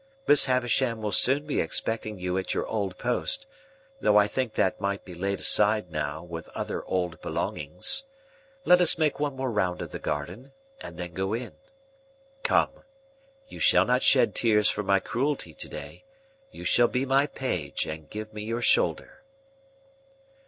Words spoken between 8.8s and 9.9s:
us make one more round